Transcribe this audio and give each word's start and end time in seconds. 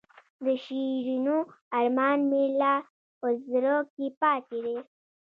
د 0.43 0.45
شیرینو 0.63 1.37
ارمان 1.79 2.19
مې 2.29 2.43
لا 2.59 2.75
په 3.19 3.27
زړه 3.49 3.75
کې 3.93 4.05
پاتې 4.19 4.57
دی. 4.65 4.77